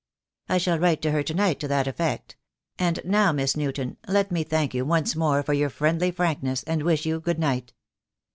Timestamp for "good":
7.19-7.37